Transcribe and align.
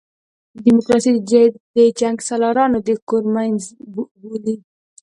ډیموکراسي 0.63 1.09
د 1.77 1.77
جنګسالارانو 1.99 2.77
د 2.87 2.89
کور 3.07 3.23
مېنځه 3.33 3.69
بولي. 4.21 4.55